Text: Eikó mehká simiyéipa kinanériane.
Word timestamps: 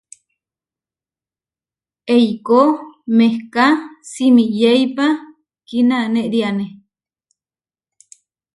Eikó 2.15 2.61
mehká 3.17 3.65
simiyéipa 4.11 5.05
kinanériane. 5.67 6.65